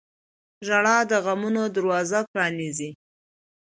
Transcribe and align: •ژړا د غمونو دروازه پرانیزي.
•ژړا 0.65 0.97
د 1.11 1.13
غمونو 1.25 1.63
دروازه 1.75 2.19
پرانیزي. 2.31 2.91